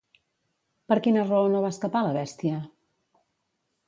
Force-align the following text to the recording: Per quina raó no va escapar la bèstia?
Per 0.91 0.95
quina 1.07 1.25
raó 1.27 1.51
no 1.55 1.61
va 1.65 1.71
escapar 1.77 2.01
la 2.07 2.13
bèstia? 2.15 2.63